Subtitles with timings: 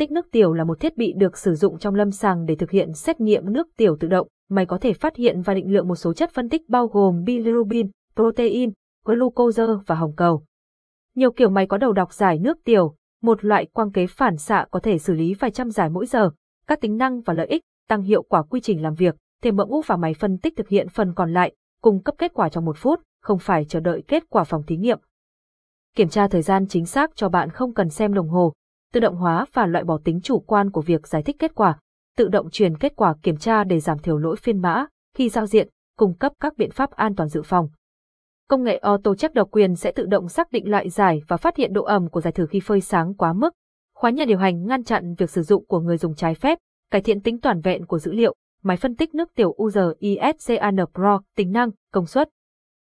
[0.00, 2.70] tích nước tiểu là một thiết bị được sử dụng trong lâm sàng để thực
[2.70, 4.28] hiện xét nghiệm nước tiểu tự động.
[4.50, 7.24] Máy có thể phát hiện và định lượng một số chất phân tích bao gồm
[7.24, 8.72] bilirubin, protein,
[9.04, 10.44] glucose và hồng cầu.
[11.14, 14.66] Nhiều kiểu máy có đầu đọc giải nước tiểu, một loại quang kế phản xạ
[14.70, 16.30] có thể xử lý vài trăm giải mỗi giờ.
[16.66, 19.66] Các tính năng và lợi ích tăng hiệu quả quy trình làm việc, thêm mẫu
[19.66, 22.64] ngũ và máy phân tích thực hiện phần còn lại, cung cấp kết quả trong
[22.64, 24.98] một phút, không phải chờ đợi kết quả phòng thí nghiệm.
[25.96, 28.52] Kiểm tra thời gian chính xác cho bạn không cần xem đồng hồ,
[28.92, 31.78] tự động hóa và loại bỏ tính chủ quan của việc giải thích kết quả,
[32.16, 34.86] tự động truyền kết quả kiểm tra để giảm thiểu lỗi phiên mã
[35.16, 37.68] khi giao diện, cung cấp các biện pháp an toàn dự phòng.
[38.48, 41.56] Công nghệ auto check độc quyền sẽ tự động xác định loại giải và phát
[41.56, 43.54] hiện độ ẩm của giải thử khi phơi sáng quá mức.
[43.94, 46.58] Khóa nhà điều hành ngăn chặn việc sử dụng của người dùng trái phép,
[46.90, 50.76] cải thiện tính toàn vẹn của dữ liệu, máy phân tích nước tiểu User ISCAN
[50.94, 52.28] Pro, tính năng, công suất.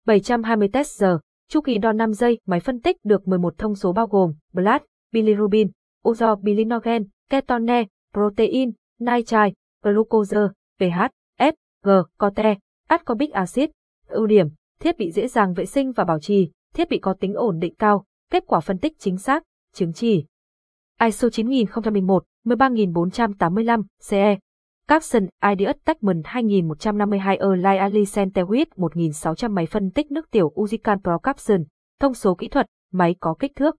[0.06, 3.92] 720 test giờ, chu kỳ đo 5 giây, máy phân tích được 11 thông số
[3.92, 4.80] bao gồm blood,
[5.12, 5.70] bilirubin,
[6.04, 10.36] uzo bilinogen, ketone, protein, nitrite, glucose,
[10.78, 11.52] pH, F,
[11.84, 13.70] G, cote, ascorbic acid.
[14.08, 14.48] Ưu điểm,
[14.80, 17.74] thiết bị dễ dàng vệ sinh và bảo trì, thiết bị có tính ổn định
[17.74, 19.42] cao, kết quả phân tích chính xác,
[19.74, 20.26] chứng chỉ.
[21.04, 24.38] ISO 9001, 13485, CE.
[24.88, 31.18] Capson Ideas Techman 2152 Erlai Ali Centewit 1600 máy phân tích nước tiểu Uzican Pro
[31.18, 31.64] Capson.
[32.00, 33.76] Thông số kỹ thuật, máy có kích thước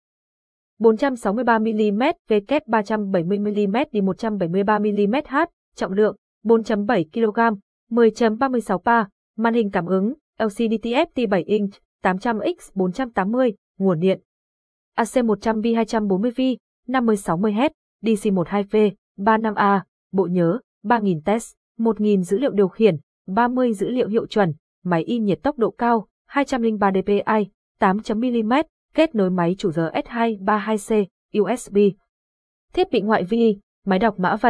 [0.81, 5.35] 463mm W 370mm đi 173mm H,
[5.75, 7.57] trọng lượng 4.7 kg,
[7.91, 9.07] 10.36 pa,
[9.38, 11.71] màn hình cảm ứng LCD TFT 7 inch,
[12.03, 14.19] 800x 480, nguồn điện.
[14.97, 16.57] AC100V 240V,
[16.88, 17.69] 5060Hz,
[18.03, 19.79] DC12V, 35A,
[20.11, 25.03] bộ nhớ, 3000 test, 1000 dữ liệu điều khiển, 30 dữ liệu hiệu chuẩn, máy
[25.03, 27.21] in nhiệt tốc độ cao, 203 dpi,
[27.79, 28.63] 8.mm,
[28.94, 31.06] kết nối máy chủ giờ S232C,
[31.39, 31.78] USB.
[32.73, 34.39] Thiết bị ngoại vi, máy đọc mã vạch